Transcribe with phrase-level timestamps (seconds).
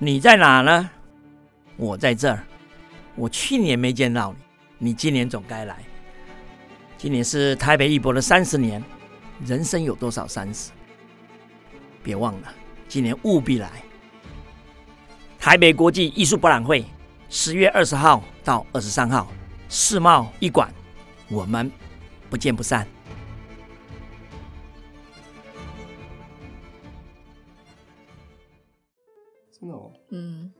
[0.00, 0.88] 你在哪呢？
[1.76, 2.44] 我在这儿。
[3.16, 4.32] 我去年没见到
[4.78, 5.76] 你，你今年总该来。
[6.96, 8.80] 今年是台北艺博的三十年，
[9.44, 10.70] 人生有多少三十？
[12.00, 12.54] 别忘了，
[12.86, 13.68] 今年务必来。
[15.36, 16.84] 台北国际艺术博览会，
[17.28, 19.26] 十月二十号到二十三号，
[19.68, 20.72] 世贸一馆，
[21.28, 21.68] 我们
[22.30, 22.86] 不见不散。
[30.10, 30.52] 嗯。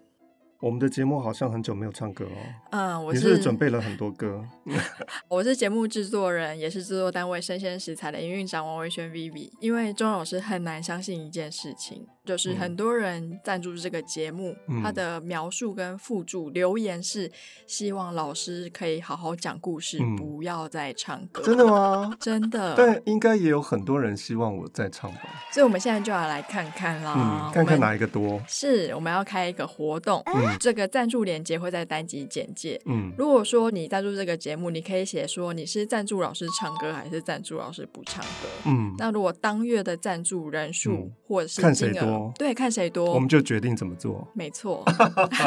[0.61, 2.37] 我们的节目好像很久没有唱歌哦。
[2.73, 4.45] 嗯，我是，是，准备了很多歌。
[5.31, 9.53] 我是节目制作人，也是制作单位生鲜食材的营运长王维轩 Vivi。
[9.61, 12.09] 因为钟老师很难相信一件事情。
[12.29, 17.33] 就是很多人赞助这个节目，嗯、他的描述跟附注留言是
[17.67, 21.43] 希望老师可以好好讲故事，嗯、不要再唱歌。
[21.43, 22.15] 真的吗？
[22.21, 22.75] 真的。
[22.77, 25.43] 但应该也有很多人希望我再唱吧。
[25.51, 28.39] 所以我们现在就要来看看啦，嗯、看看哪一个多。
[28.47, 32.79] 是，我们要开一个活动，嗯、这个赞助链接会在单集简介。
[32.85, 38.49] 嗯，如果说你赞助这个节目，你可以写说你是赞助老师唱歌，还是赞助老师不唱歌。
[38.67, 43.13] 嗯，那如果当月的赞助人数、嗯、或者是看谁多，对，看谁多。
[43.15, 44.27] 我们就决定怎么做。
[44.35, 44.85] 没错，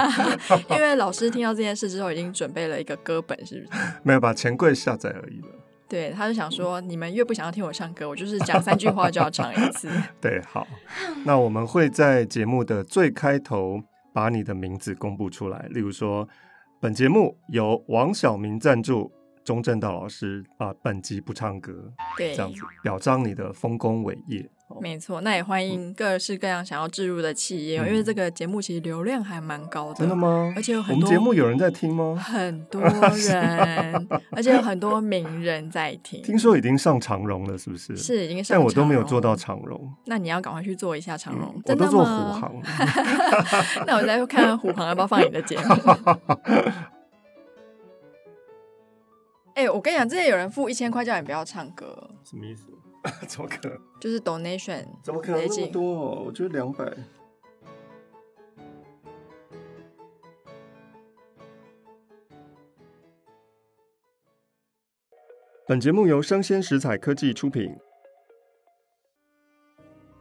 [0.70, 3.82] 因为老师听到这件事之后，已经准备了一个歌本，是不是？
[4.04, 5.48] 没有，把钱柜下载而已了。
[5.90, 9.90] 对，他就想说，你们越不想要听我唱歌，我就是讲三句话就要唱一次。
[10.22, 10.66] 对，好，
[11.26, 13.82] 那我们会在节目的最开头
[14.14, 16.26] 把你的名字公布出来，例如说，
[16.80, 19.12] 本节目由王晓明赞助，
[19.44, 24.50] 钟正道老师啊，本集不唱歌，对，这样子表彰你的丰功伟业。
[24.80, 29.96] 没错，那也欢迎各式各样想要置入的企业，嗯、因为这个节目其实流量还蛮高的。
[29.96, 30.54] 真的吗？
[30.56, 32.16] 而且有很多我们节目有人在听吗？
[32.16, 36.22] 很 多人，而且有很多名人在听。
[36.22, 37.98] 听说已经上长荣了，是不是？
[37.98, 39.92] 是已经上，但我都没有做到长荣。
[40.06, 41.54] 那你要赶快去做一下长荣。
[41.56, 42.54] 嗯、我都做虎航。
[43.88, 45.64] 那我再看看虎航要不要放你的节目。
[49.54, 52.68] 哎、欸，我跟你讲，之前有人付一千块叫你不要唱歌，什么意思？
[53.28, 53.80] 怎么可能？
[54.00, 56.24] 就是 donation，怎么可能那么多？
[56.24, 56.86] 我觉得两百。
[65.68, 67.76] 本节目由生鲜食材科技出品。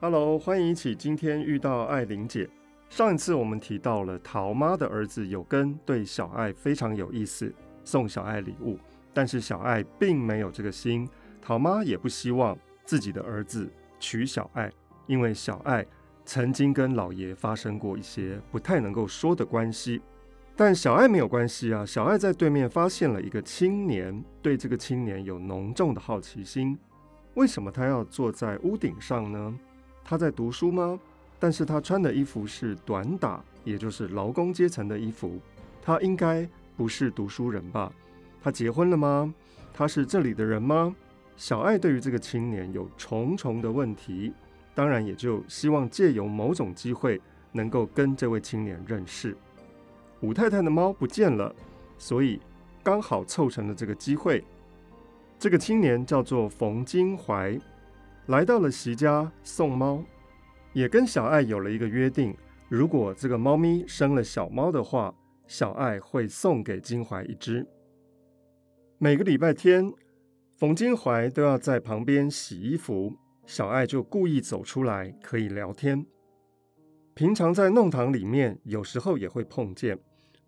[0.01, 2.49] Hello，欢迎一起今天遇到艾玲姐。
[2.89, 7.53] 上一次我们提到了桃妈的儿子有根对小爱非常有意思，
[7.85, 8.79] 送小爱礼物，
[9.13, 11.09] 但是小爱并没有这个心，
[11.43, 12.57] 桃妈也不希望。
[12.85, 14.71] 自己的儿子娶小爱，
[15.07, 15.87] 因为小爱
[16.25, 20.01] 曾经跟老爷发生过一些不太能够说的关系。
[20.57, 26.79] 但小爱没有关系啊，小爱在对面发现了一个青年，对这个青年有浓重的好奇心。
[27.35, 29.59] 为什么他要坐在屋顶上呢？
[30.05, 30.99] 他在读书吗？
[31.39, 35.41] 但是他穿的衣服是短打，也就是劳工阶层的衣服。
[35.81, 36.47] 他应该
[36.77, 37.91] 不是读书人吧？
[38.43, 39.33] 他结婚了吗？
[39.73, 40.95] 他是这里的人吗？
[41.41, 44.31] 小爱对于这个青年有重重的问题，
[44.75, 47.19] 当然也就希望借由某种机会
[47.51, 49.35] 能够跟这位青年认识。
[50.21, 51.51] 武太太的猫不见了，
[51.97, 52.39] 所以
[52.83, 54.45] 刚好凑成了这个机会。
[55.39, 57.59] 这个青年叫做冯金怀，
[58.27, 60.05] 来到了席家送猫，
[60.75, 62.37] 也跟小爱有了一个约定：
[62.69, 65.15] 如果这个猫咪生了小猫的话，
[65.47, 67.67] 小爱会送给金怀一只。
[68.99, 69.91] 每个礼拜天。
[70.61, 73.17] 冯金怀都要在旁边洗衣服，
[73.47, 76.05] 小爱就故意走出来可以聊天。
[77.15, 79.99] 平常在弄堂里面，有时候也会碰见，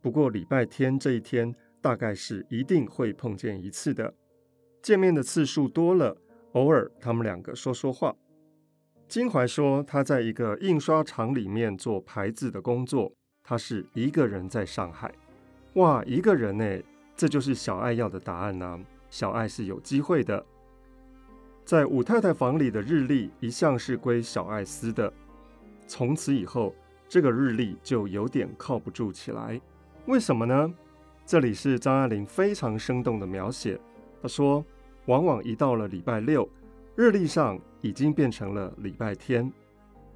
[0.02, 4.12] 不过礼拜天这一天大概是一定会碰见一次的。
[4.82, 6.14] 见面的次数多了，
[6.52, 8.14] 偶尔他们两个说说话。
[9.08, 13.10] 金怀说他在一个印刷厂里面做牌子的工作，
[13.42, 15.10] 他是一个人在上海。
[15.76, 16.82] 哇，一个人呢，
[17.16, 18.78] 这就是小爱要的答案呐、
[19.12, 20.42] 小爱是有机会的，
[21.66, 25.12] 在武太太房里的日历一向是归小爱撕的，
[25.86, 26.74] 从此以后，
[27.10, 29.60] 这个日历就有点靠不住起来。
[30.06, 30.72] 为什么呢？
[31.26, 33.78] 这里是张爱玲非常生动的描写。
[34.22, 34.64] 她说，
[35.04, 36.48] 往往一到了礼拜六，
[36.97, 39.53] 日历上已经变成了礼拜天，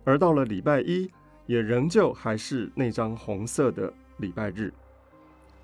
[0.04, 1.06] 而到了礼拜一，
[1.44, 4.72] 也仍旧还是那张红色的礼拜日，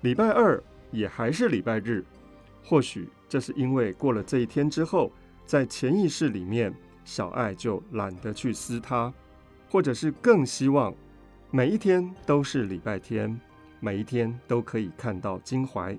[0.01, 2.05] 礼拜二也还是礼拜日。
[2.63, 5.11] 或许这是因为过了这一天之后，
[5.45, 6.73] 在潜意识里面，
[7.03, 9.13] 小爱就懒得去撕它，
[9.69, 10.93] 或者是更希望
[11.51, 13.39] 每一天都是礼拜天，
[13.79, 15.97] 每一天都可以看到金怀，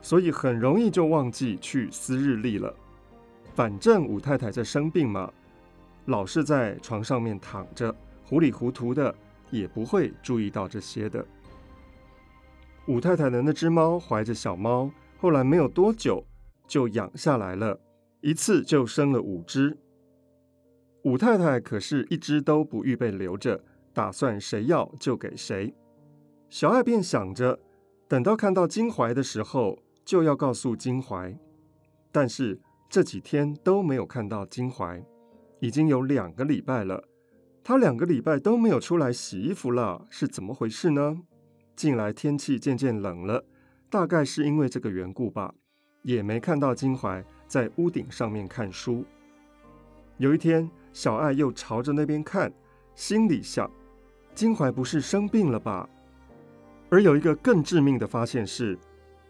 [0.00, 2.74] 所以很容易就忘记去撕日历了。
[3.54, 5.30] 反正武太太在生病嘛，
[6.06, 7.94] 老是在床上面躺着，
[8.24, 9.14] 糊里糊涂的，
[9.50, 11.24] 也不会注意到这些的。
[12.86, 14.90] 武太太的那只猫怀着小猫，
[15.22, 16.26] 后来没有多久
[16.66, 17.78] 就养下来了，
[18.22, 19.78] 一次就生了五只。
[21.04, 23.62] 武太太可是一只都不预备留着，
[23.94, 25.72] 打算谁要就给谁。
[26.48, 27.60] 小爱便想着，
[28.08, 31.38] 等到看到金怀的时候，就要告诉金怀。
[32.10, 32.60] 但是
[32.90, 35.00] 这几天都没有看到金怀，
[35.60, 37.04] 已经有两个礼拜了，
[37.62, 41.22] 他两个礼拜都没有出来洗衣服了，是怎么回事呢？
[41.76, 43.44] 近来天气渐渐冷了，
[43.92, 45.52] 大概是因为这个缘故吧，
[46.00, 49.04] 也没看到金怀在屋顶上面看书。
[50.16, 52.50] 有一天，小爱又朝着那边看，
[52.94, 53.70] 心里想：
[54.34, 55.86] 金怀不是生病了吧？
[56.88, 58.78] 而有一个更致命的发现是，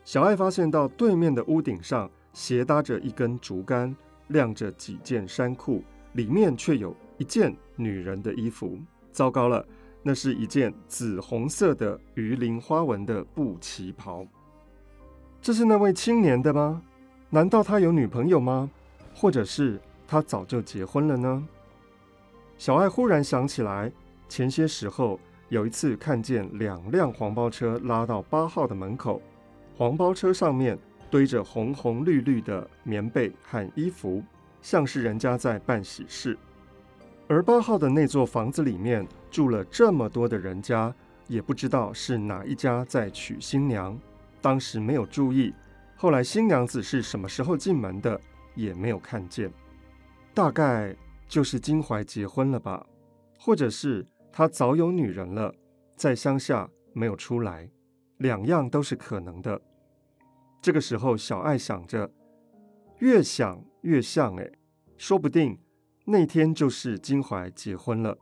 [0.04, 3.92] 小爱发现到对面的屋顶上斜搭着一根竹竿，
[4.28, 5.82] 晾着几件衫裤，
[6.12, 8.78] 里面却有一件女人的衣服。
[9.10, 9.66] 糟糕了！
[10.04, 14.24] 那是一件紫红色的鱼鳞花纹的布旗袍。
[15.42, 16.80] 这是那位青年的吗？
[17.28, 18.70] 难道他有女朋友吗？
[19.12, 21.44] 或者是他早就结婚了呢？
[22.56, 23.90] 小爱忽然想起来，
[24.28, 25.18] 前些时候
[25.48, 29.20] 有一次看见两辆黄包车拉到八号的门口，
[29.76, 30.78] 黄包车上面
[31.10, 34.22] 堆着红红绿绿的棉被和衣服，
[34.60, 36.38] 像是人家在办喜事。
[37.26, 40.94] 而八号的那座房子里面住了这么多的人家，
[41.26, 43.98] 也不知道是哪一家在娶新娘。
[44.42, 45.54] 当时没有注意，
[45.96, 48.20] 后来新娘子是什么时候进门的，
[48.54, 49.50] 也没有看见。
[50.34, 50.94] 大概
[51.28, 52.84] 就是金怀结婚了吧，
[53.38, 55.54] 或者是他早有女人了，
[55.96, 57.70] 在乡下没有出来，
[58.18, 59.60] 两样都是可能的。
[60.60, 62.10] 这个时候，小爱想着，
[62.98, 64.52] 越想越像，诶，
[64.96, 65.58] 说不定。
[66.04, 68.18] 那天就是金怀结婚了，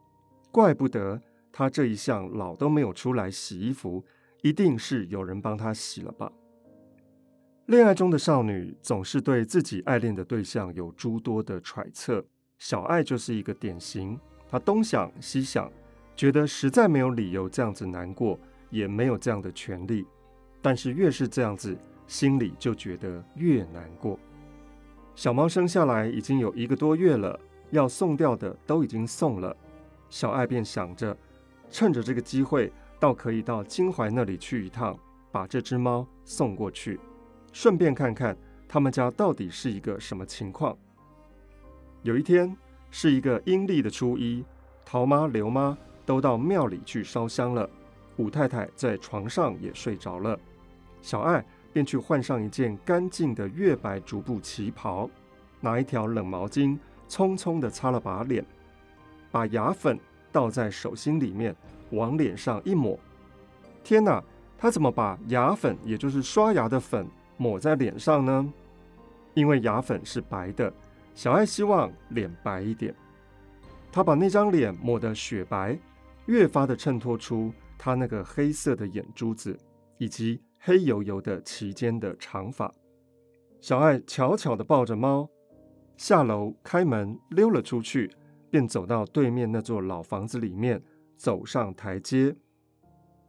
[0.53, 1.19] 怪不得
[1.51, 4.05] 他这一向老都没有出来洗衣服，
[4.43, 6.31] 一定是有人帮他洗了吧？
[7.67, 12.25] 恋爱中的少女总是对自己爱恋的对象有诸多的揣测，
[12.59, 14.19] 小爱就是一个典型。
[14.49, 15.71] 她东想西想，
[16.17, 18.39] 觉得实在没有理由这样子难过，
[18.71, 20.07] 也没有这样的权利，
[20.61, 21.77] 但是越是这样子，
[22.07, 24.19] 心里就觉得越难过。
[25.15, 27.39] 小猫生下来已经有一个多月了。
[27.73, 29.57] 要送掉的都已经送了，
[30.09, 31.17] 小爱便想着，
[31.71, 34.97] 趁着这个机会，倒可以到金怀那里去一趟，
[35.33, 37.01] 把这只猫送过去，
[37.53, 38.37] 顺便看看
[38.69, 40.77] 他们家到底是一个什么情况。
[42.03, 42.57] 有一天
[42.91, 44.45] 是一个阴历的初一，
[44.85, 47.69] 桃妈、刘妈都到庙里去烧香了，
[48.19, 50.39] 武太太在床上也睡着了，
[51.03, 55.09] 小爱便去换上一件干净的月白竹布旗袍，
[55.61, 56.79] 拿一条冷毛巾。
[57.09, 58.47] 匆匆地擦了把脸，
[59.33, 59.99] 把牙粉
[60.31, 61.53] 倒在手心里面，
[61.93, 62.99] 往脸上一抹。
[63.83, 64.23] 天哪，
[64.59, 67.07] 他怎么把牙粉，也就是刷牙的粉，
[67.37, 68.53] 抹在脸上呢？
[69.35, 70.73] 因为牙粉是白的，
[71.15, 72.95] 小爱希望脸白一点。
[73.93, 75.79] 他把那张脸抹得雪白，
[76.27, 79.57] 越发的衬托出他那个黑色的眼珠子，
[79.99, 82.73] 以及黑油油的齐肩的长发。
[83.61, 85.29] 小爱悄悄地抱着猫。
[85.97, 88.11] 下楼开门溜了出去，
[88.51, 90.83] 便走到对面那座老房子里面，
[91.21, 92.35] 走上台阶。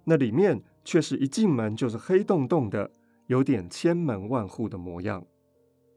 [0.06, 2.90] 那里面却是一进门就是黑洞洞的，
[3.28, 5.22] 有点千门万户的模样。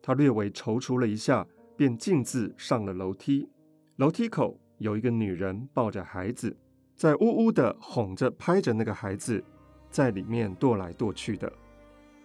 [0.02, 3.48] 他略微踌躇了一下，便径自上了楼梯。
[3.96, 6.54] 楼梯口有一个女人抱着孩子，
[6.96, 9.42] 在呜呜的哄着拍着那个孩子，
[9.88, 11.50] 在里面踱来踱去的。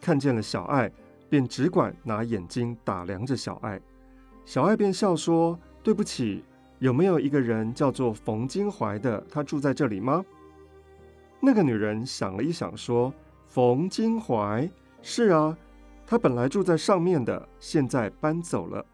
[0.01, 0.91] 看见了小爱，
[1.29, 3.79] 便只管拿眼睛打量着小爱。
[4.45, 6.43] 小爱便笑说：“对不起，
[6.79, 9.23] 有没有一个人叫做冯金怀的？
[9.29, 10.25] 他住在这里吗？”
[11.41, 13.13] 那个女人想了一想，说
[13.47, 14.69] ：“冯金怀，
[15.01, 15.57] 是啊，
[16.05, 18.85] 他本来住在上面的，现在搬走了。”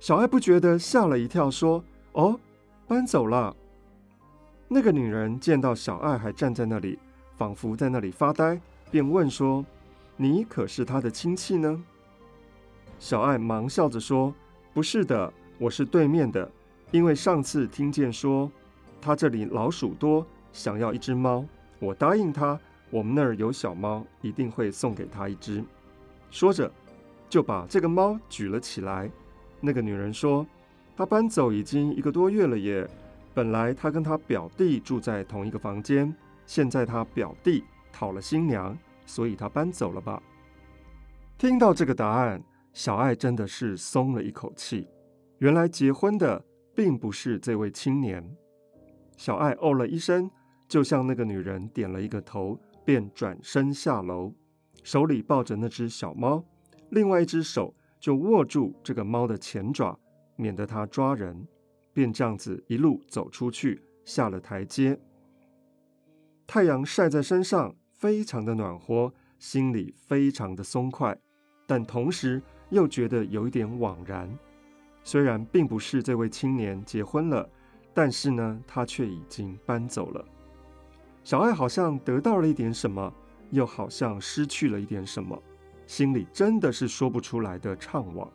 [0.00, 1.82] 小爱不觉得吓了一跳，说
[2.12, 2.38] ：“哦，
[2.86, 3.54] 搬走了。”
[4.68, 6.98] 那个女人见到小爱还站在那里，
[7.36, 8.60] 仿佛在那里发呆，
[8.90, 9.64] 便问说
[10.16, 11.82] ：“你可是他的亲戚呢？”
[12.98, 14.34] 小爱忙笑着说
[14.72, 16.50] ：“不是的，我是对面的。
[16.90, 18.50] 因为上次听见说
[19.00, 21.44] 他这里老鼠多，想要一只猫，
[21.78, 22.58] 我答应他，
[22.90, 25.62] 我们那儿有小猫，一定会送给他一只。”
[26.30, 26.70] 说着，
[27.28, 29.10] 就把这个猫举了起来。
[29.60, 30.46] 那个女人说
[30.96, 32.88] ：“他搬走已经一个多月了耶。
[33.34, 36.14] 本来他跟他表弟住在同一个房间，
[36.46, 40.22] 现在他表弟讨了新娘，所以他搬走了吧？”
[41.36, 42.42] 听到这个答案。
[42.74, 44.86] 小爱真的是松了一口气，
[45.38, 46.40] 原来结婚的
[46.78, 48.24] 并不是这位青年。
[49.16, 50.30] 小爱哦了一声，
[50.68, 54.32] 就向那个女人点了一个头，便转身下楼，
[54.84, 56.44] 手里抱着那只小猫，
[56.90, 59.98] 另外一只手就握住这个猫的前爪，
[60.36, 61.48] 免得它抓人，
[61.92, 64.96] 便这样子一路走出去，下了台阶。
[66.46, 71.18] 太阳晒在身上，非常的暖和，心里非常的松快，
[71.66, 74.32] 但同时又觉得有一点惘然。
[75.08, 77.48] 虽然并不是这位青年结婚了，
[77.94, 80.22] 但是呢，他却已经搬走了。
[81.24, 83.10] 小爱好像得到了一点什么，
[83.48, 85.42] 又好像失去了一点什么，
[85.86, 88.28] 心里真的是说不出来的怅惘。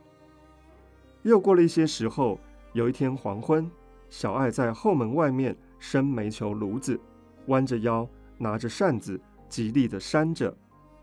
[1.21, 2.39] 又过了一些时候，
[2.71, 3.69] 有一天黄昏，
[4.09, 6.99] 小爱在后门外面生煤球炉子，
[7.49, 10.51] 弯着腰，拿着扇子，极力地扇着，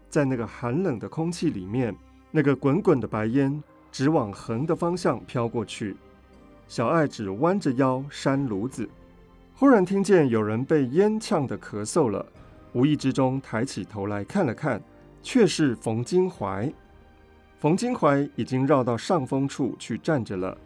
[0.09, 1.97] 在那个寒冷的空气里面，
[2.33, 3.63] 那个滚滚的白烟。
[3.93, 5.97] 直往横的方向飘过去，
[6.69, 8.89] 小爱只弯着腰扇炉子，
[9.55, 12.25] 忽然听见有人被烟呛得咳嗽了，
[12.73, 14.81] 无意之中抬起头来看了看，
[15.23, 16.73] 却是冯金怀。
[17.59, 20.57] 冯金怀已经绕到上风处去站着了。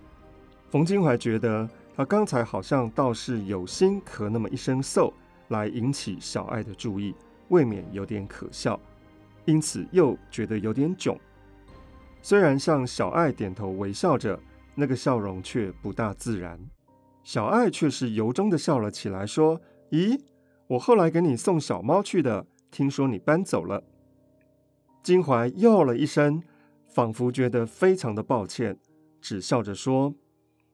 [0.70, 5.12] 冯金怀觉得他刚才好像倒是有心咳那么一声嗽，
[5.48, 7.14] 来引起小爱的注意，
[7.48, 8.78] 未免有点可笑，
[9.44, 11.18] 因此又觉得有点囧。
[12.24, 14.40] 虽然向小爱点头微笑着，
[14.74, 16.58] 那个笑容却不大自然。
[17.22, 19.60] 小爱却是由衷的笑了起来，说
[19.92, 20.18] ：“咦，
[20.68, 23.84] 我后来给你送小猫去的，听说你搬走了。”
[25.04, 26.42] 金怀哟了一声，
[26.86, 28.78] 仿佛觉得非常的抱歉，
[29.20, 30.14] 只笑着说：“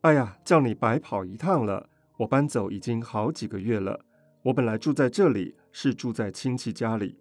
[0.03, 1.91] 哎呀，叫你白跑一趟了。
[2.19, 3.99] 我搬走已经好几个月了，
[4.45, 7.19] 我本来住在这里，是住在亲戚家里。”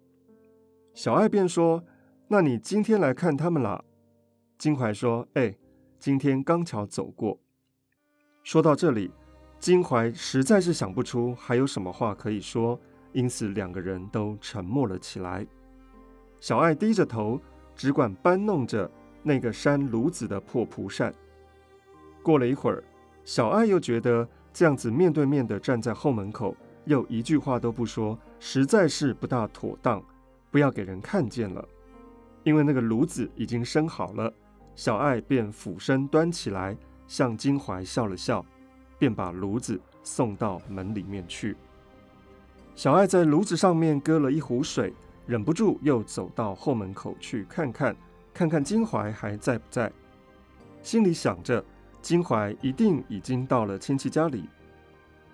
[0.94, 1.82] 小爱便说
[2.30, 3.86] ：“那你今天来看他们了？”
[4.60, 5.56] 金怀说：“哎，
[5.98, 7.40] 今天刚巧走过。”
[8.44, 9.10] 说到这里，
[9.58, 12.78] 金怀实在是想不出还有什么话可以说，
[13.14, 15.46] 因此两个人都沉默了起来。
[16.40, 17.40] 小爱低着头，
[17.74, 18.90] 只管搬弄着
[19.22, 21.10] 那个扇炉子的破蒲扇。
[22.22, 22.84] 过了一会儿，
[23.24, 30.04] 小爱又觉得这样子面对面的站在后门口，又一句话都不说，实在是不大妥当，
[30.50, 31.66] 不要给人看见了，
[32.42, 34.30] 因为那个炉子已经生好了。
[34.80, 36.74] 小爱便俯身端起来，
[37.06, 38.42] 向金怀笑了笑，
[38.98, 41.54] 便把炉子送到门里面去。
[42.74, 44.94] 小爱在炉子上面搁了一壶水，
[45.26, 47.94] 忍不住又走到后门口去看看，
[48.32, 49.92] 看看金怀还在不在。
[50.82, 51.62] 心里想着，
[52.00, 54.48] 金怀一定已经到了亲戚家里，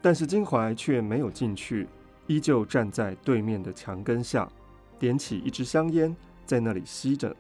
[0.03, 1.87] 但是金怀却没有进去，
[2.27, 4.51] 依旧站在对面的墙根下，
[4.99, 7.33] 点起一支香烟，在那里吸着。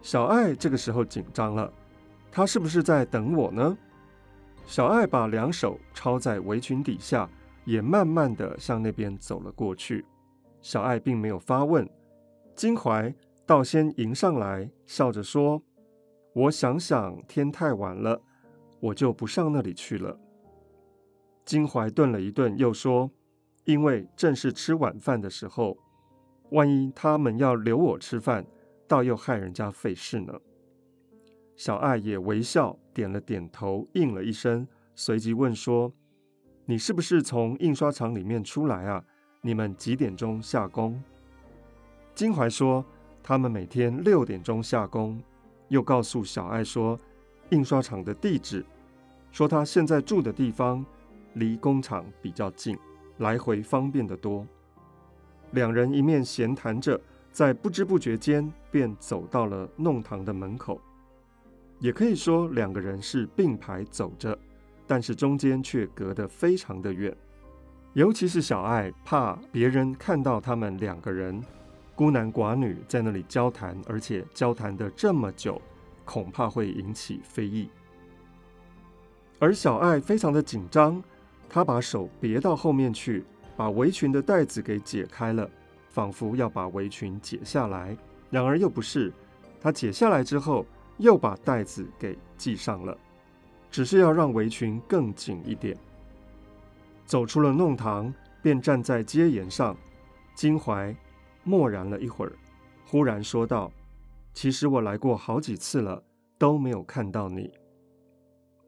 [0.00, 1.72] 小爱这个时候紧张了，
[2.30, 3.76] 他是不是在等我呢？
[4.64, 7.28] 小爱把两手抄在围裙底下，
[7.64, 10.04] 也慢慢的向那边走了过去。
[10.60, 11.88] 小爱并没有发问，
[12.54, 13.14] 金怀
[13.46, 15.62] 倒先迎上来，笑着说
[16.34, 18.20] ：“我想想，天太晚了，
[18.80, 20.18] 我就不上那里去了。”
[21.44, 23.10] 金怀顿了一顿，又说
[23.64, 25.76] ：“因为正是吃晚饭的时候，
[26.50, 28.44] 万一他们要留我吃饭。”
[28.88, 30.32] 倒又害人家费事呢。
[31.54, 35.92] 小爱也微笑点了点头，应了一声，随即问说
[36.64, 39.04] ：“你是不是从印刷厂里面出来啊？
[39.42, 41.00] 你们几点钟下工？”
[42.14, 42.84] 金怀说
[43.22, 45.20] ：“他们每天六点钟下工。”
[45.68, 46.98] 又告诉小爱说
[47.50, 48.64] ：“印刷厂的地址，
[49.30, 50.82] 说他现在住的地方
[51.34, 52.78] 离工厂比较近，
[53.18, 54.46] 来回方便得多。”
[55.52, 56.98] 两人一面闲谈着。
[57.38, 60.80] 在不知不觉间，便走到了弄堂的门口。
[61.78, 64.36] 也可以说，两个人是并排走着，
[64.88, 67.16] 但是中间却隔得非常的远。
[67.92, 71.40] 尤其是小爱，怕别人看到他们两个人
[71.94, 75.62] 孤男寡女在那里交谈，而且交谈的这么久，
[76.04, 77.70] 恐怕会引起非议。
[79.38, 81.00] 而小爱非常的紧张，
[81.48, 83.22] 她把手别到后面去，
[83.56, 85.48] 把围裙的带子给解开了。
[85.98, 87.98] 仿佛要把围裙解下来，
[88.30, 89.12] 然而又不是。
[89.60, 90.64] 他解下来之后，
[90.98, 92.96] 又把带子给系上了，
[93.68, 95.76] 只是要让围裙更紧一点。
[97.04, 99.76] 走出了弄堂，便站在街沿上。
[100.36, 100.94] 金怀
[101.42, 102.32] 默然了一会儿，
[102.86, 103.68] 忽然说道
[104.32, 106.00] ：“其实我来过好几次了，
[106.38, 107.50] 都没有看到你。”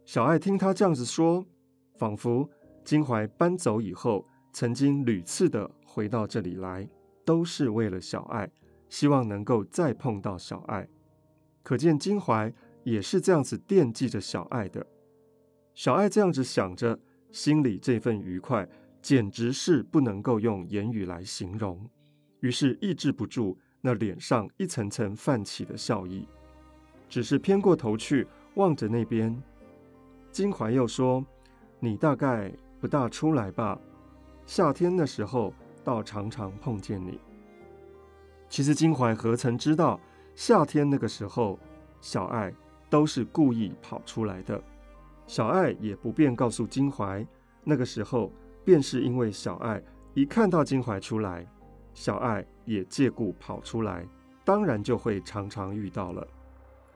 [0.05, 1.47] 小爱听他这样子说，
[1.97, 2.51] 仿佛
[2.85, 6.89] 金怀搬走以后，曾经屡次的回到这里来。
[7.25, 8.50] 都是为了小爱，
[8.89, 10.89] 希望能够再碰到小爱。
[11.62, 12.53] 可见金怀
[12.85, 14.87] 也是这样子惦记着小爱的。
[15.75, 16.99] 小爱这样子想着，
[17.31, 18.69] 心里这份愉快
[19.00, 21.89] 简直是不能够用言语来形容，
[22.41, 26.27] 于是抑制不住那脸上一层层泛起的笑意，
[27.09, 29.41] 只是偏过头去望着那边。
[30.33, 31.25] 金怀又说
[31.81, 33.79] ：“你大概不大出来吧？
[34.47, 37.19] 夏天的时候倒常常碰见你。”
[38.49, 40.01] 其实金怀何曾知道，
[40.35, 41.59] 夏天那个时候，
[42.01, 42.53] 小爱
[42.89, 44.61] 都是故意跑出来的。
[45.27, 47.25] 小爱也不便告诉金怀，
[47.63, 48.33] 那个时候
[48.65, 49.81] 便是因为小爱
[50.15, 51.47] 一看到金怀出来，
[51.95, 54.05] 小爱也借故跑出来，
[54.45, 56.27] 当然就会常常遇到了。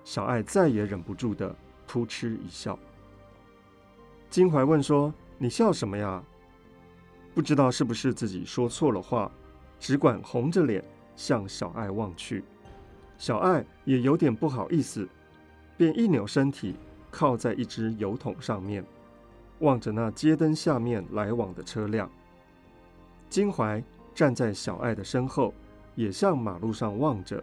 [0.03, 1.55] 小爱再也忍不住的
[1.87, 2.77] 扑哧一笑。
[4.29, 6.21] 金怀问说：“你笑什么呀？”
[7.35, 9.31] 不知道是不是自己说错了话，
[9.81, 10.83] 只管红着脸
[11.17, 12.45] 向小爱望去。
[13.19, 15.09] 小爱也有点不好意思，
[15.77, 16.77] 便一扭身体。
[17.11, 18.85] 靠在一只油桶上面，
[19.61, 22.11] 望着那街灯下面来往的车辆。
[23.31, 23.81] 金怀
[24.13, 25.55] 站在小爱的身后，
[25.95, 27.41] 也向马路上望着。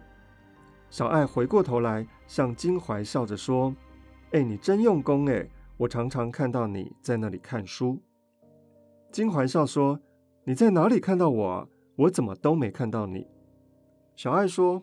[0.90, 3.74] 小爱回过头来，向金怀笑着说
[4.32, 5.48] ：“哎，你真用功哎！
[5.78, 7.98] 我常常看到你在那里看书。”
[9.12, 10.00] 金怀笑说
[10.44, 11.68] ：“你在哪里看到我啊？
[11.96, 13.28] 我怎么都没看到你？”
[14.16, 14.82] 小爱说：“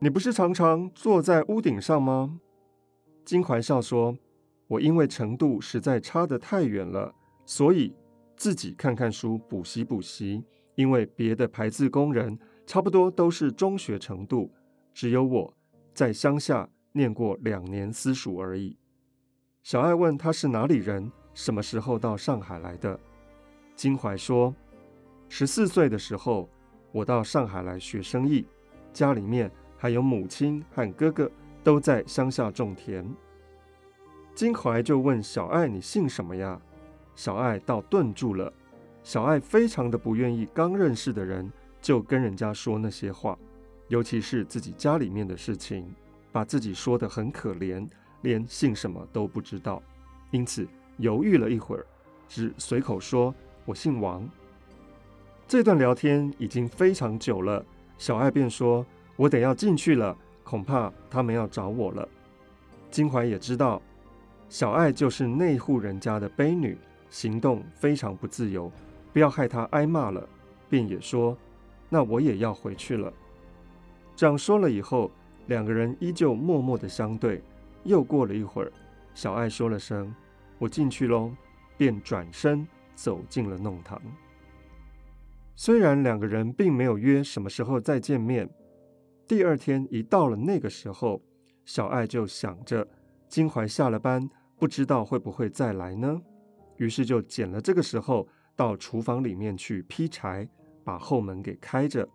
[0.00, 2.40] 你不是常常坐在屋顶上吗？”
[3.24, 4.16] 金怀笑说。
[4.68, 7.14] 我因为程度实在差得太远了，
[7.44, 7.94] 所以
[8.36, 10.42] 自己看看书，补习补习。
[10.74, 14.50] 因为别的排字工人差不多都是中学程度，
[14.92, 15.54] 只有我
[15.94, 18.76] 在乡下念过两年私塾而已。
[19.62, 22.98] 小爱问他是哪里人，什么时候到上海来的？
[23.76, 24.54] 金怀说，
[25.28, 26.48] 十四岁的时候，
[26.92, 28.46] 我到上海来学生意，
[28.90, 31.30] 家里面还有母亲和哥哥
[31.62, 33.06] 都在乡下种田。
[34.34, 36.58] 金怀就问小爱：“你姓什么呀？”
[37.14, 38.50] 小爱倒顿住了。
[39.02, 43.38] 小爱非常的不愿意，刚认识的人就跟人家说那些话，
[43.88, 45.94] 尤其是自己家里面的事情，
[46.32, 47.86] 把自己说得很可怜，
[48.22, 49.82] 连姓什么都不知道。
[50.30, 51.86] 因此犹豫了一会儿，
[52.26, 53.34] 只随口说
[53.66, 54.26] ：“我姓王。”
[55.46, 57.62] 这段聊天已经非常久了，
[57.98, 62.08] 小爱便说：“我得要进去了，恐怕他们要找我了。”
[62.90, 63.82] 金怀也知道。
[64.48, 66.78] 小爱就是那户人家的婢女，
[67.10, 68.70] 行动非常不自由，
[69.12, 70.24] 不要害她挨骂了，
[70.70, 71.36] 便也说
[71.90, 73.12] ：“那我也要回去了。”
[74.14, 75.10] 这样说了以后，
[75.48, 77.42] 两个人依旧默默的相对。
[77.82, 78.72] 又过了一会儿，
[79.14, 80.14] 小爱说了声
[80.58, 81.32] ：“我进去喽”，
[81.76, 84.02] 便转身走进了弄堂。
[85.54, 88.50] 虽然两个人并没有约什么时候再见面，
[89.28, 91.22] 第二天一到了那个时候，
[91.64, 92.84] 小爱就想着。
[93.28, 96.22] 金怀下了班，不知道会不会再来呢？
[96.76, 100.48] 于是就捡了这个时候到厨房里面去劈柴，
[100.84, 102.08] 把后门给开着，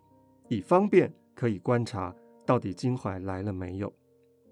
[0.48, 2.14] 以方便可以观察
[2.46, 3.92] 到底金怀来了没有。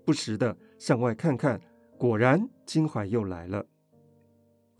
[0.04, 1.58] 不时的向外看看，
[1.96, 3.64] 果然金怀又来了。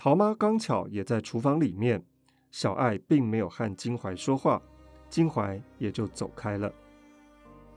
[0.02, 2.02] 桃妈刚巧也在厨房里面，
[2.50, 4.58] 小爱并没有和金怀说话，
[5.10, 6.72] 金怀也就走开了。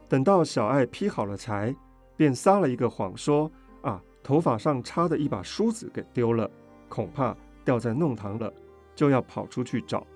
[0.07, 1.75] 等到小爱劈好了柴，
[2.15, 3.51] 便撒了一个谎说。
[3.81, 6.49] 啊，头发上插的一把梳子给丢了，
[6.87, 8.49] 恐怕掉在弄堂了，
[8.95, 10.07] 就要跑出去找。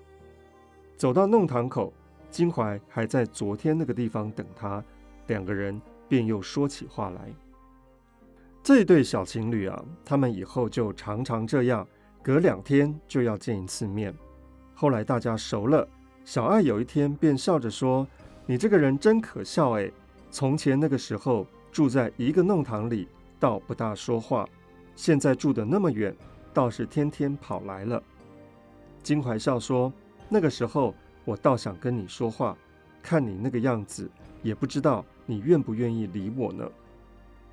[0.96, 1.92] 走到弄堂口，
[2.30, 4.82] 金怀还在昨天那个地方等他，
[5.26, 7.30] 两个人便又说起话来。
[8.62, 11.86] 这对小情侣啊，他们以后就常常这样，
[12.28, 14.14] 隔两天就要见一次面。
[14.74, 15.88] 后来大家熟了，
[16.26, 18.06] 小爱有一天便笑着说
[18.44, 19.90] ：“你这个人真可笑哎！
[20.30, 23.08] 从前那个时候住在一个弄堂里。”
[23.40, 24.46] 倒不大说话，
[24.94, 26.14] 现在住得那么远，
[26.52, 28.02] 倒是天天跑来了。
[29.02, 29.90] 金怀笑说
[30.28, 32.54] ：“那个时候我倒想跟你说话，
[33.02, 34.06] 看你那个样子，
[34.42, 36.70] 也不知道你愿不愿意理我呢。”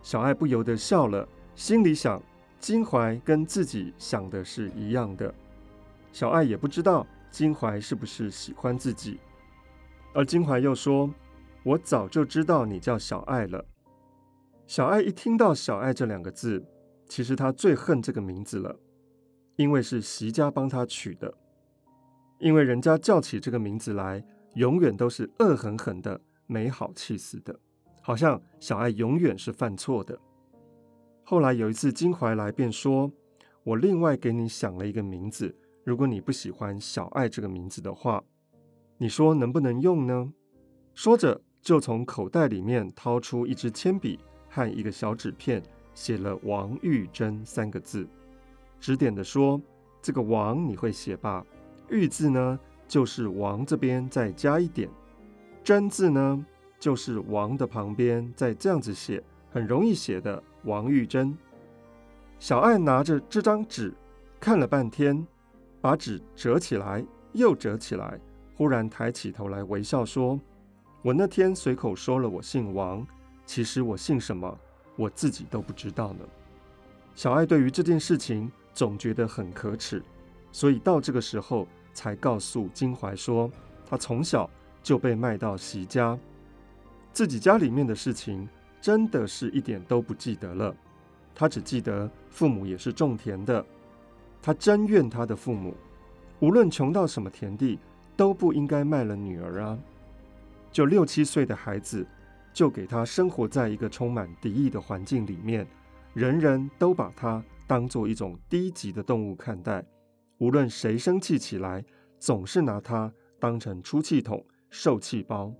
[0.04, 2.22] 小爱不由得笑了，心里想：
[2.66, 5.32] 金怀跟自己想的是一样的。
[6.12, 9.20] 小爱也不知道金怀是不是喜欢自己，
[10.16, 11.08] 而金怀又说
[11.62, 13.64] ：“我早就知道你叫小爱了。”
[14.66, 16.66] 小爱一听到“小爱”这两个字，
[17.08, 18.76] 其实他最恨这个名字了，
[19.58, 21.32] 因为是席家帮他取的。
[22.40, 24.26] 因为人家叫起这个名字来，
[24.56, 27.60] 永远都是恶狠狠的、没好气死的，
[28.02, 30.20] 好像小爱永远是犯错的。
[31.28, 33.12] 后来有一次金怀来，便说
[33.66, 38.24] ：“我另外给你想了一个名字，如果你不喜欢‘小爱’这个名字的话，
[39.00, 40.32] 你说能不能用呢？”
[40.94, 44.20] 说着，就从口袋里面掏出一支铅笔。
[44.48, 45.62] 和一个小纸片，
[45.94, 48.08] 写了“王玉珍”三个字，
[48.80, 49.60] 指点的说
[50.02, 51.46] ：“这个王你会写吧？
[51.90, 52.58] 玉字呢，
[52.88, 54.88] 就是王这边再加一点；
[55.62, 56.46] 贞字呢，
[56.80, 61.36] 就是王的旁边再这样子写，很容易写的王玉珍。
[62.38, 63.94] 小爱拿着这张纸
[64.40, 65.26] 看了半天，
[65.80, 68.20] 把纸折起来又折起来，
[68.56, 70.40] 忽然抬起头来微笑说
[71.02, 73.06] ：“我那天随口说了我姓王，
[73.46, 74.58] 其实我姓什么，
[74.96, 76.26] 我自己都不知道呢。”
[77.16, 80.04] 小爱对于这件事情总觉得很可耻，
[80.52, 83.50] 所以到这个时候才告诉金怀说，
[83.90, 84.50] 他从小
[84.84, 86.20] 就被卖到席家，
[87.14, 88.48] 自己家里面的事情
[88.86, 90.72] 真的是一点都不记得了。
[91.34, 93.66] 他只记得父母也是种田的，
[94.44, 95.74] 他真怨他的父母，
[96.40, 97.80] 无论穷到什么田地，
[98.16, 99.80] 都不应该卖了女儿啊！
[100.72, 102.06] 就六七岁的孩子，
[102.54, 105.66] 就给他生活在一个充满敌意的环境里面，
[106.14, 109.84] 人人都把他当做一种低级的动物看待，
[110.38, 111.84] 无论谁生气起来，
[112.20, 115.52] 总是拿他当成出气筒、受气包。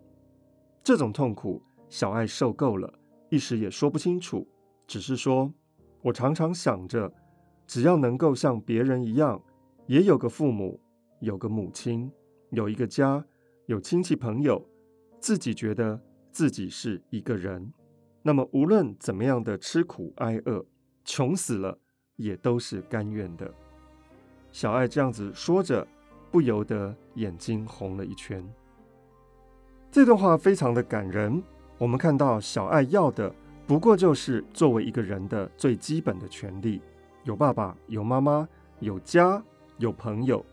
[0.84, 1.60] 这种痛苦，
[1.90, 2.94] 小爱受够了，
[3.36, 4.48] 一时也说不清楚，
[4.88, 5.54] 只是说。
[6.02, 7.12] 我常常想着，
[7.68, 9.42] 只要能够像别人一样，
[9.88, 10.80] 也有个父母，
[11.20, 12.10] 有个母亲，
[12.52, 13.26] 有一个家，
[13.66, 14.64] 有亲戚朋友，
[15.20, 16.00] 自己觉得
[16.32, 17.74] 自己是一个人，
[18.22, 20.64] 那么无论怎么样的吃苦挨饿，
[21.04, 21.78] 穷死了
[22.16, 23.52] 也都是甘愿的。
[24.52, 25.86] 小爱这样子说着，
[26.32, 28.48] 不由得眼睛红了一圈。
[29.90, 31.42] 这段话非常的感人，
[31.78, 33.34] 我们看到小爱要的。
[33.68, 36.80] 不过就是作为一个人的最基本的权利，
[37.24, 38.48] 有爸爸，有妈妈，
[38.80, 39.42] 有家，
[39.80, 40.46] 有朋友。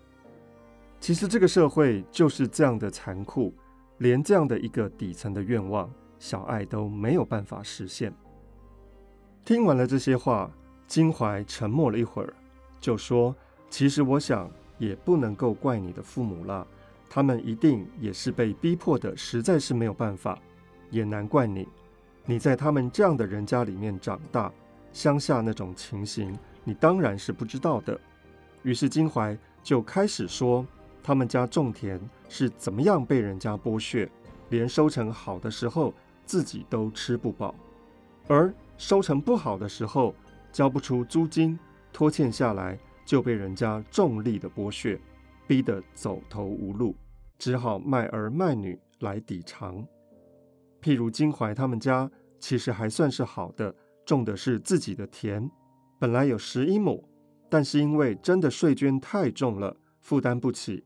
[0.98, 3.52] 其实这个社会就是这样的残酷，
[3.98, 8.10] 连这样的一个底层的愿望，小爱都没有办法实现。
[9.44, 10.50] 听完了这些话，
[10.86, 12.32] 金怀沉默了一会儿，
[12.80, 13.36] 就说
[13.68, 16.66] ：“其实我想也不能够怪你的父母了，
[17.10, 20.38] 他们一定也是被逼迫的，实在是没有办法，
[20.92, 21.66] 也难怪你。”
[22.24, 24.52] 你在他们这样的人家里面长大，
[24.92, 28.00] 乡下那种情形，你当然是不知道的。
[28.62, 30.64] 于是金怀就开始说，
[31.02, 34.08] 他们家种田是怎么样被人家剥削，
[34.50, 35.92] 连收成好的时候
[36.24, 37.52] 自己都吃不饱，
[38.28, 40.14] 而收成不好的时候
[40.52, 41.58] 交不出租金，
[41.92, 44.96] 拖欠下来就被人家重力的剥削，
[45.48, 46.94] 逼得走投无路，
[47.36, 49.84] 只好卖儿卖女来抵偿。
[50.82, 53.72] 譬如金怀他们家其实还算是好的，
[54.04, 55.48] 种的是自己的田，
[56.00, 57.08] 本来有十一亩，
[57.48, 60.84] 但是因为真的税捐太重了，负担不起，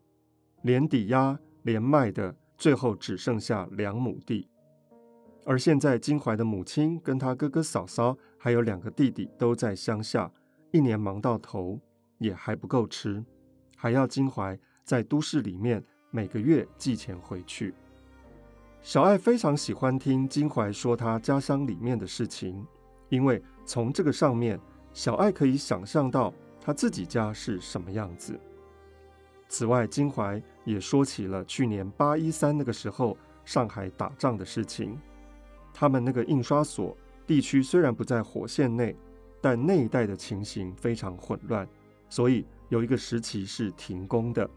[0.62, 4.46] 连抵押连卖的，最后只剩下两亩地。
[5.46, 10.30] 而现在金怀的母亲跟他哥哥嫂嫂还有两个弟弟都在乡下，
[10.72, 11.80] 一年忙到头
[12.18, 13.24] 也还不够吃，
[13.76, 17.72] 还要金怀在都市里面每个月寄钱回去。
[18.82, 22.64] 小爱非常喜欢听金怀说他家乡里面的事情，
[23.08, 24.60] 因为从这个上面，
[24.92, 28.38] 小爱可以想象到他自己家是什么样子。
[29.48, 34.96] 此外，金怀也说起了去年八一三那个时候上海打仗的事情。
[35.74, 38.96] 他们那个印刷所地区虽然不在火线内，
[39.40, 41.68] 但那一带的情形非常混乱，
[42.08, 44.48] 所以有一个时期是停工的。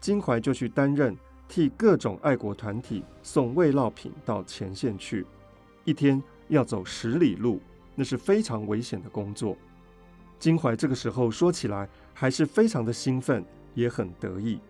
[0.00, 1.16] 金怀就去担任。
[1.48, 5.26] 替各种爱国团体送慰劳品到前线去，
[5.84, 7.60] 一天要走十里路，
[7.94, 9.56] 那是非常危险的工作。
[10.38, 14.60] 金怀这个时候说起来还是非常的兴奋，也很得意。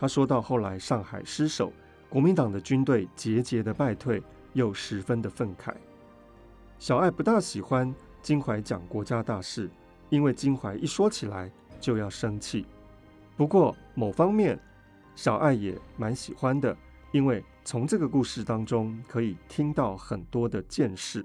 [0.00, 1.72] 他说到后来上海失守，
[2.08, 4.20] 国民党的军队节节的败退，
[4.54, 5.72] 又十分的愤慨。
[6.78, 9.70] 小爱不大喜欢金怀讲国家大事，
[10.08, 11.48] 因为金怀一说起来
[11.80, 12.66] 就要生气。
[13.36, 14.58] 不过某方面，
[15.14, 16.76] 小爱也蛮喜欢的，
[17.12, 21.24] 因为从这个故事当中可以听到很多的见识。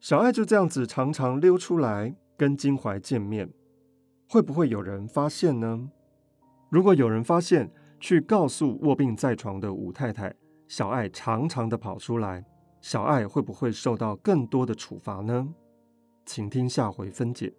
[0.00, 3.48] 小爱就这样子常常溜出来跟金怀见面，
[4.28, 5.90] 会不会有人发现呢？
[6.70, 10.34] 如果有人发现，去告诉卧病在床的武太太，
[10.66, 12.44] 小爱常常的跑出来，
[12.80, 15.48] 小爱会不会受到更多的处罚呢？
[16.26, 17.52] 请听下回分解。